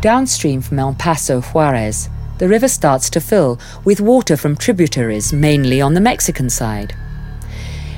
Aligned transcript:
Downstream 0.00 0.62
from 0.62 0.78
El 0.78 0.94
Paso, 0.94 1.40
Juarez, 1.40 2.08
the 2.38 2.48
river 2.48 2.68
starts 2.68 3.10
to 3.10 3.20
fill 3.20 3.58
with 3.84 4.00
water 4.00 4.36
from 4.36 4.54
tributaries, 4.54 5.32
mainly 5.32 5.80
on 5.80 5.94
the 5.94 6.00
Mexican 6.00 6.48
side. 6.48 6.94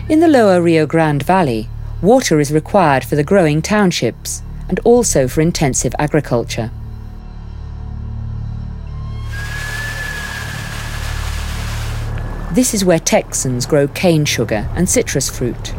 In 0.08 0.20
the 0.20 0.28
lower 0.28 0.62
Rio 0.62 0.86
Grande 0.86 1.22
Valley, 1.22 1.68
water 2.00 2.40
is 2.40 2.50
required 2.50 3.04
for 3.04 3.16
the 3.16 3.22
growing 3.22 3.60
townships 3.60 4.40
and 4.66 4.80
also 4.80 5.28
for 5.28 5.42
intensive 5.42 5.94
agriculture. 5.98 6.70
This 12.52 12.72
is 12.72 12.82
where 12.82 12.98
Texans 12.98 13.66
grow 13.66 13.88
cane 13.88 14.24
sugar 14.24 14.70
and 14.74 14.88
citrus 14.88 15.28
fruit. 15.28 15.74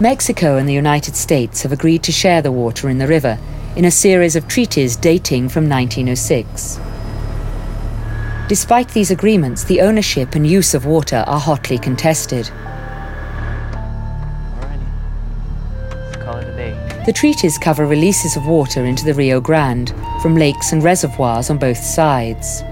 Mexico 0.00 0.56
and 0.56 0.68
the 0.68 0.72
United 0.72 1.16
States 1.16 1.62
have 1.62 1.72
agreed 1.72 2.04
to 2.04 2.12
share 2.12 2.42
the 2.42 2.52
water 2.52 2.88
in 2.88 2.98
the 2.98 3.08
river 3.08 3.40
in 3.76 3.84
a 3.84 3.90
series 3.90 4.36
of 4.36 4.48
treaties 4.48 4.96
dating 4.96 5.48
from 5.48 5.68
1906. 5.68 6.80
Despite 8.48 8.88
these 8.88 9.10
agreements, 9.10 9.64
the 9.64 9.80
ownership 9.82 10.34
and 10.34 10.46
use 10.46 10.74
of 10.74 10.86
water 10.86 11.24
are 11.26 11.38
hotly 11.38 11.78
contested. 11.78 12.50
The 17.06 17.12
treaties 17.14 17.56
cover 17.58 17.86
releases 17.86 18.36
of 18.36 18.46
water 18.46 18.84
into 18.84 19.04
the 19.04 19.14
Rio 19.14 19.40
Grande 19.40 19.94
from 20.20 20.34
lakes 20.34 20.72
and 20.72 20.82
reservoirs 20.82 21.50
on 21.50 21.58
both 21.58 21.78
sides 21.78 22.62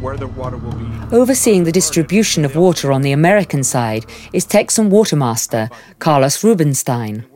where 0.00 0.16
the 0.16 0.26
water 0.28 0.56
will 0.56 0.72
be. 0.72 1.16
Overseeing 1.16 1.64
the 1.64 1.72
distribution 1.72 2.44
of 2.44 2.56
water 2.56 2.92
on 2.92 3.02
the 3.02 3.12
American 3.12 3.62
side 3.62 4.06
is 4.32 4.44
Texan 4.44 4.90
Watermaster 4.90 5.70
Carlos 5.98 6.42
Rubinstein. 6.42 7.29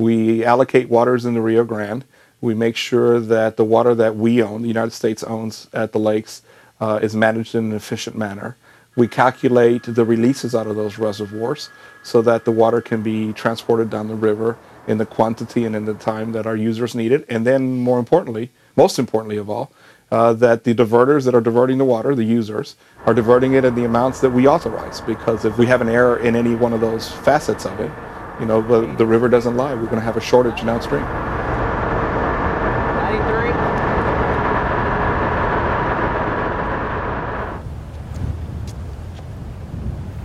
We 0.00 0.42
allocate 0.46 0.88
waters 0.88 1.26
in 1.26 1.34
the 1.34 1.42
Rio 1.42 1.62
Grande. 1.62 2.06
We 2.40 2.54
make 2.54 2.74
sure 2.74 3.20
that 3.20 3.58
the 3.58 3.64
water 3.64 3.94
that 3.94 4.16
we 4.16 4.42
own, 4.42 4.62
the 4.62 4.68
United 4.68 4.92
States 4.92 5.22
owns 5.22 5.68
at 5.74 5.92
the 5.92 5.98
lakes, 5.98 6.40
uh, 6.80 7.00
is 7.02 7.14
managed 7.14 7.54
in 7.54 7.66
an 7.66 7.72
efficient 7.74 8.16
manner. 8.16 8.56
We 8.96 9.08
calculate 9.08 9.82
the 9.82 10.06
releases 10.06 10.54
out 10.54 10.66
of 10.66 10.74
those 10.74 10.96
reservoirs 10.96 11.68
so 12.02 12.22
that 12.22 12.46
the 12.46 12.50
water 12.50 12.80
can 12.80 13.02
be 13.02 13.34
transported 13.34 13.90
down 13.90 14.08
the 14.08 14.14
river 14.14 14.56
in 14.86 14.96
the 14.96 15.04
quantity 15.04 15.66
and 15.66 15.76
in 15.76 15.84
the 15.84 15.92
time 15.92 16.32
that 16.32 16.46
our 16.46 16.56
users 16.56 16.94
need 16.94 17.12
it. 17.12 17.26
And 17.28 17.46
then, 17.46 17.76
more 17.76 17.98
importantly, 17.98 18.48
most 18.76 18.98
importantly 18.98 19.36
of 19.36 19.50
all, 19.50 19.70
uh, 20.10 20.32
that 20.32 20.64
the 20.64 20.74
diverters 20.74 21.26
that 21.26 21.34
are 21.34 21.42
diverting 21.42 21.76
the 21.76 21.84
water, 21.84 22.14
the 22.14 22.24
users, 22.24 22.74
are 23.04 23.12
diverting 23.12 23.52
it 23.52 23.66
in 23.66 23.74
the 23.74 23.84
amounts 23.84 24.22
that 24.22 24.30
we 24.30 24.48
authorize. 24.48 25.02
Because 25.02 25.44
if 25.44 25.58
we 25.58 25.66
have 25.66 25.82
an 25.82 25.90
error 25.90 26.16
in 26.16 26.36
any 26.36 26.54
one 26.54 26.72
of 26.72 26.80
those 26.80 27.12
facets 27.12 27.66
of 27.66 27.78
it, 27.80 27.90
you 28.40 28.46
know, 28.46 28.62
the, 28.62 28.86
the 28.96 29.06
river 29.06 29.28
doesn't 29.28 29.56
lie. 29.56 29.74
We're 29.74 29.84
going 29.84 29.96
to 29.96 30.00
have 30.00 30.16
a 30.16 30.20
shortage 30.20 30.64
downstream. 30.64 31.02
93. 31.02 33.50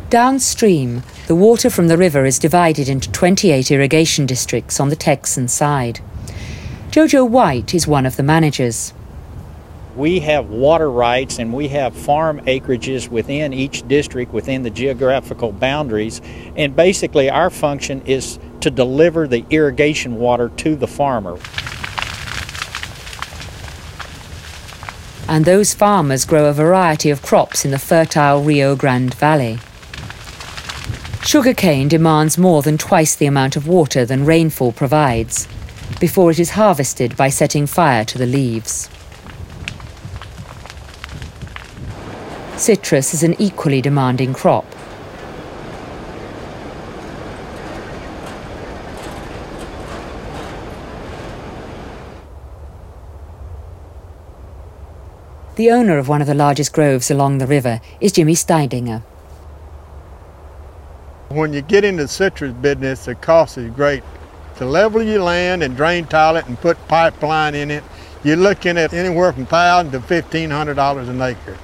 Downstream, 0.09 1.03
the 1.27 1.35
water 1.35 1.69
from 1.69 1.89
the 1.89 1.97
river 1.97 2.25
is 2.25 2.39
divided 2.39 2.87
into 2.87 3.11
28 3.11 3.69
irrigation 3.69 4.25
districts 4.25 4.79
on 4.79 4.87
the 4.89 4.95
Texan 4.95 5.49
side. 5.49 5.99
Jojo 6.91 7.29
White 7.29 7.73
is 7.73 7.85
one 7.85 8.05
of 8.05 8.15
the 8.15 8.23
managers 8.23 8.93
we 9.95 10.19
have 10.19 10.49
water 10.49 10.89
rights 10.89 11.39
and 11.39 11.53
we 11.53 11.69
have 11.69 11.95
farm 11.95 12.41
acreages 12.41 13.07
within 13.07 13.53
each 13.53 13.87
district 13.87 14.33
within 14.33 14.63
the 14.63 14.69
geographical 14.69 15.51
boundaries. 15.51 16.21
And 16.55 16.75
basically, 16.75 17.29
our 17.29 17.49
function 17.49 18.01
is 18.05 18.39
to 18.61 18.69
deliver 18.69 19.27
the 19.27 19.45
irrigation 19.49 20.15
water 20.15 20.49
to 20.49 20.75
the 20.75 20.87
farmer. 20.87 21.37
And 25.27 25.45
those 25.45 25.73
farmers 25.73 26.25
grow 26.25 26.45
a 26.45 26.53
variety 26.53 27.09
of 27.09 27.21
crops 27.21 27.65
in 27.65 27.71
the 27.71 27.79
fertile 27.79 28.43
Rio 28.43 28.75
Grande 28.75 29.13
Valley. 29.15 29.59
Sugarcane 31.23 31.87
demands 31.87 32.37
more 32.37 32.61
than 32.61 32.77
twice 32.77 33.15
the 33.15 33.25
amount 33.25 33.55
of 33.55 33.67
water 33.67 34.05
than 34.05 34.25
rainfall 34.25 34.71
provides 34.71 35.47
before 35.99 36.29
it 36.29 36.39
is 36.39 36.51
harvested 36.51 37.17
by 37.17 37.29
setting 37.29 37.65
fire 37.65 38.05
to 38.05 38.17
the 38.17 38.25
leaves. 38.25 38.89
Citrus 42.57 43.13
is 43.13 43.21
an 43.21 43.35
equally 43.39 43.81
demanding 43.81 44.33
crop. 44.33 44.65
The 55.57 55.69
owner 55.69 55.97
of 55.97 56.07
one 56.07 56.21
of 56.21 56.27
the 56.27 56.33
largest 56.33 56.73
groves 56.73 57.11
along 57.11 57.37
the 57.37 57.47
river 57.47 57.81
is 58.01 58.13
Jimmy 58.13 58.33
Steidinger. 58.35 59.01
When 61.29 61.53
you 61.53 61.61
get 61.61 61.83
into 61.83 62.03
the 62.03 62.07
citrus 62.07 62.53
business, 62.53 63.05
the 63.05 63.15
cost 63.15 63.57
is 63.57 63.69
great. 63.71 64.03
To 64.57 64.65
level 64.65 65.03
your 65.03 65.21
land 65.21 65.61
and 65.61 65.75
drain 65.75 66.05
tile 66.05 66.37
it 66.37 66.47
and 66.47 66.59
put 66.59 66.77
pipeline 66.87 67.55
in 67.55 67.69
it, 67.69 67.83
you're 68.23 68.37
looking 68.37 68.77
at 68.77 68.93
anywhere 68.93 69.33
from 69.33 69.45
thousand 69.45 69.91
to 69.91 70.01
fifteen 70.01 70.49
hundred 70.49 70.75
dollars 70.75 71.09
an 71.09 71.21
acre. 71.21 71.57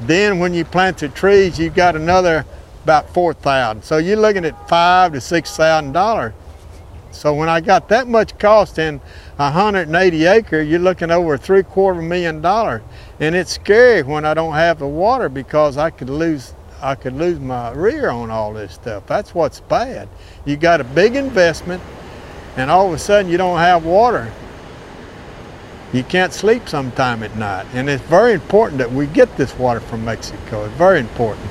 Then 0.00 0.38
when 0.38 0.54
you 0.54 0.64
plant 0.64 0.98
the 0.98 1.08
trees, 1.08 1.58
you've 1.58 1.74
got 1.74 1.96
another 1.96 2.44
about 2.84 3.10
4000 3.10 3.82
So 3.82 3.96
you're 3.96 4.16
looking 4.16 4.44
at 4.44 4.68
five 4.68 5.12
to 5.12 5.18
$6,000. 5.18 6.32
So 7.10 7.32
when 7.34 7.48
I 7.48 7.60
got 7.60 7.88
that 7.88 8.06
much 8.06 8.38
cost 8.38 8.78
in 8.78 9.00
180 9.36 10.26
acre, 10.26 10.60
you're 10.60 10.78
looking 10.78 11.10
over 11.10 11.38
three 11.38 11.62
quarter 11.62 12.02
million 12.02 12.42
dollars. 12.42 12.82
And 13.20 13.34
it's 13.34 13.52
scary 13.52 14.02
when 14.02 14.26
I 14.26 14.34
don't 14.34 14.52
have 14.52 14.78
the 14.78 14.86
water 14.86 15.30
because 15.30 15.78
I 15.78 15.90
could 15.90 16.10
lose 16.10 16.52
I 16.82 16.94
could 16.94 17.14
lose 17.14 17.40
my 17.40 17.70
rear 17.70 18.10
on 18.10 18.30
all 18.30 18.52
this 18.52 18.74
stuff. 18.74 19.06
That's 19.06 19.34
what's 19.34 19.60
bad. 19.60 20.10
You 20.44 20.58
got 20.58 20.82
a 20.82 20.84
big 20.84 21.16
investment 21.16 21.82
and 22.58 22.70
all 22.70 22.86
of 22.86 22.92
a 22.92 22.98
sudden 22.98 23.30
you 23.30 23.38
don't 23.38 23.58
have 23.58 23.84
water 23.84 24.30
you 25.92 26.02
can't 26.02 26.32
sleep 26.32 26.68
sometime 26.68 27.22
at 27.22 27.36
night. 27.36 27.66
And 27.72 27.88
it's 27.88 28.02
very 28.04 28.32
important 28.32 28.78
that 28.78 28.92
we 28.92 29.06
get 29.06 29.36
this 29.36 29.56
water 29.58 29.80
from 29.80 30.04
Mexico. 30.04 30.64
It's 30.64 30.74
very 30.74 31.00
important. 31.00 31.46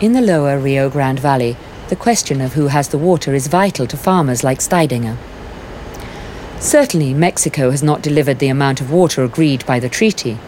In 0.00 0.12
the 0.12 0.20
lower 0.20 0.58
Rio 0.58 0.90
Grande 0.90 1.20
Valley, 1.20 1.56
the 1.88 1.96
question 1.96 2.40
of 2.40 2.54
who 2.54 2.68
has 2.68 2.88
the 2.88 2.98
water 2.98 3.34
is 3.34 3.46
vital 3.46 3.86
to 3.86 3.96
farmers 3.96 4.42
like 4.42 4.58
Steidinger. 4.58 5.16
Certainly, 6.58 7.14
Mexico 7.14 7.70
has 7.70 7.82
not 7.82 8.02
delivered 8.02 8.38
the 8.38 8.48
amount 8.48 8.80
of 8.80 8.90
water 8.90 9.22
agreed 9.24 9.64
by 9.66 9.78
the 9.78 9.88
treaty. 9.88 10.38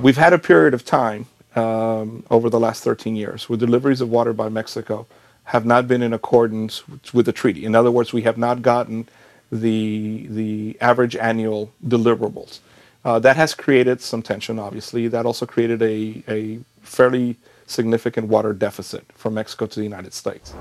We've 0.00 0.16
had 0.16 0.32
a 0.32 0.38
period 0.38 0.74
of 0.74 0.84
time 0.84 1.26
um, 1.56 2.24
over 2.30 2.50
the 2.50 2.60
last 2.60 2.82
13 2.82 3.16
years 3.16 3.48
where 3.48 3.56
deliveries 3.56 4.00
of 4.00 4.10
water 4.10 4.32
by 4.32 4.48
Mexico 4.48 5.06
have 5.44 5.64
not 5.66 5.86
been 5.86 6.02
in 6.02 6.12
accordance 6.12 6.82
with 7.12 7.26
the 7.26 7.32
treaty. 7.32 7.64
In 7.64 7.74
other 7.74 7.90
words, 7.90 8.12
we 8.12 8.22
have 8.22 8.38
not 8.38 8.62
gotten 8.62 9.08
the, 9.50 10.26
the 10.28 10.76
average 10.80 11.16
annual 11.16 11.72
deliverables. 11.86 12.60
Uh, 13.04 13.18
that 13.18 13.36
has 13.36 13.54
created 13.54 14.00
some 14.00 14.22
tension, 14.22 14.58
obviously. 14.58 15.08
That 15.08 15.26
also 15.26 15.44
created 15.44 15.82
a, 15.82 16.22
a 16.26 16.60
fairly 16.80 17.36
significant 17.66 18.28
water 18.28 18.52
deficit 18.52 19.04
from 19.14 19.34
Mexico 19.34 19.66
to 19.66 19.78
the 19.78 19.84
United 19.84 20.14
States. 20.14 20.54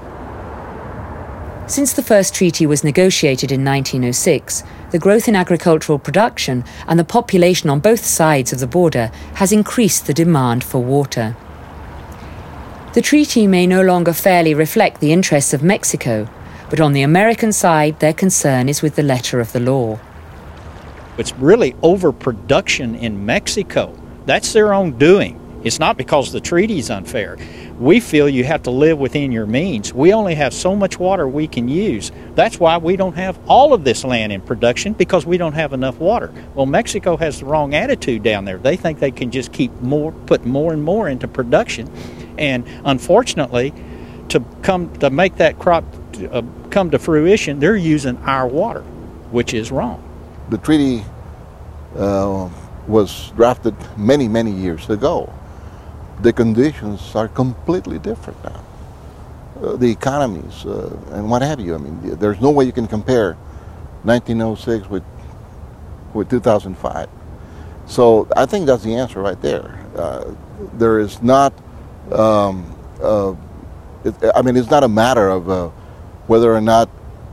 Since 1.67 1.93
the 1.93 2.03
first 2.03 2.35
treaty 2.35 2.65
was 2.65 2.83
negotiated 2.83 3.49
in 3.49 3.63
1906, 3.63 4.63
the 4.91 4.99
growth 4.99 5.29
in 5.29 5.35
agricultural 5.35 5.97
production 5.97 6.65
and 6.87 6.99
the 6.99 7.05
population 7.05 7.69
on 7.69 7.79
both 7.79 8.03
sides 8.03 8.51
of 8.51 8.59
the 8.59 8.67
border 8.67 9.07
has 9.35 9.53
increased 9.53 10.05
the 10.05 10.13
demand 10.13 10.63
for 10.63 10.83
water. 10.83 11.37
The 12.93 13.01
treaty 13.01 13.47
may 13.47 13.65
no 13.65 13.81
longer 13.81 14.11
fairly 14.11 14.53
reflect 14.53 14.99
the 14.99 15.13
interests 15.13 15.53
of 15.53 15.63
Mexico, 15.63 16.27
but 16.73 16.81
on 16.81 16.93
the 16.93 17.03
American 17.03 17.51
side, 17.51 17.99
their 17.99 18.15
concern 18.15 18.67
is 18.67 18.81
with 18.81 18.95
the 18.95 19.03
letter 19.03 19.39
of 19.39 19.51
the 19.51 19.59
law. 19.59 19.99
It's 21.19 21.31
really 21.35 21.75
overproduction 21.83 22.95
in 22.95 23.27
Mexico. 23.27 23.95
That's 24.25 24.53
their 24.53 24.73
own 24.73 24.97
doing. 24.97 25.39
It's 25.63 25.77
not 25.77 25.97
because 25.97 26.31
the 26.31 26.41
treaty 26.41 26.79
is 26.79 26.89
unfair. 26.89 27.37
We 27.77 27.99
feel 27.99 28.27
you 28.27 28.43
have 28.45 28.63
to 28.63 28.71
live 28.71 28.97
within 28.97 29.31
your 29.31 29.45
means. 29.45 29.93
We 29.93 30.13
only 30.13 30.33
have 30.33 30.51
so 30.51 30.75
much 30.75 30.97
water 30.97 31.27
we 31.27 31.47
can 31.47 31.67
use. 31.67 32.11
That's 32.33 32.59
why 32.59 32.77
we 32.77 32.95
don't 32.95 33.17
have 33.17 33.39
all 33.47 33.75
of 33.75 33.83
this 33.83 34.03
land 34.03 34.33
in 34.33 34.41
production 34.41 34.93
because 34.93 35.27
we 35.27 35.37
don't 35.37 35.53
have 35.53 35.73
enough 35.73 35.99
water. 35.99 36.33
Well, 36.55 36.65
Mexico 36.65 37.17
has 37.17 37.41
the 37.41 37.45
wrong 37.45 37.75
attitude 37.75 38.23
down 38.23 38.45
there. 38.45 38.57
They 38.57 38.77
think 38.77 38.97
they 38.97 39.11
can 39.11 39.29
just 39.29 39.53
keep 39.53 39.71
more, 39.81 40.11
put 40.11 40.43
more 40.43 40.73
and 40.73 40.83
more 40.83 41.07
into 41.07 41.27
production. 41.27 41.87
And 42.39 42.65
unfortunately, 42.83 43.75
to 44.29 44.43
come 44.63 44.91
to 44.97 45.11
make 45.11 45.35
that 45.35 45.59
crop 45.59 45.85
uh, 46.31 46.41
come 46.73 46.91
to 46.91 46.99
fruition, 46.99 47.59
they're 47.61 47.77
using 47.77 48.17
our 48.25 48.47
water, 48.47 48.81
which 49.31 49.53
is 49.55 49.71
wrong. 49.71 50.03
The 50.49 50.59
treaty 50.59 51.05
uh, 51.97 52.49
was 52.87 53.31
drafted 53.37 53.75
many, 53.97 54.27
many 54.27 54.51
years 54.51 54.89
ago. 54.89 55.33
The 56.23 56.33
conditions 56.33 57.15
are 57.15 57.29
completely 57.29 57.99
different 57.99 58.43
now. 58.43 58.61
uh, 59.63 59.77
the 59.77 59.91
economies 59.91 60.65
uh, 60.65 60.95
and 61.13 61.29
what 61.29 61.43
have 61.43 61.59
you. 61.59 61.75
I 61.75 61.79
mean, 61.79 62.17
there's 62.19 62.41
no 62.41 62.51
way 62.51 62.65
you 62.65 62.73
can 62.73 62.87
compare 62.87 63.35
1906 64.03 64.89
with 64.89 65.03
with 66.13 66.29
2005. 66.29 67.09
So 67.87 68.27
I 68.37 68.45
think 68.47 68.67
that's 68.67 68.83
the 68.83 68.95
answer 68.95 69.21
right 69.21 69.41
there. 69.41 69.79
Uh, 69.97 70.33
there 70.75 70.99
is 70.99 71.21
not. 71.23 71.53
Um, 72.11 72.75
uh, 73.01 73.35
it, 74.05 74.15
I 74.35 74.43
mean, 74.43 74.57
it's 74.57 74.71
not 74.71 74.83
a 74.83 74.89
matter 74.89 75.29
of 75.29 75.49
uh, 75.49 75.71
whether 76.27 76.53
or 76.53 76.61
not 76.61 76.89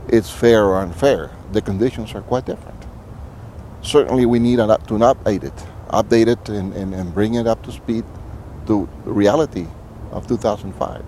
it's 0.07 0.29
fair 0.29 0.65
or 0.65 0.77
unfair. 0.77 1.31
The 1.51 1.61
conditions 1.61 2.13
are 2.13 2.21
quite 2.21 2.45
different. 2.45 2.77
Certainly, 3.81 4.25
we 4.25 4.39
need 4.39 4.57
to 4.57 4.63
update 4.67 5.43
it, 5.43 5.65
update 5.89 6.27
it, 6.27 6.49
and, 6.49 6.73
and, 6.73 6.93
and 6.93 7.13
bring 7.13 7.35
it 7.35 7.47
up 7.47 7.63
to 7.63 7.71
speed 7.71 8.05
to 8.67 8.87
reality 9.05 9.67
of 10.11 10.27
2005. 10.27 11.03